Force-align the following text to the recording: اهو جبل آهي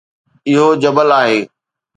اهو 0.49 0.67
جبل 0.81 1.09
آهي 1.19 1.39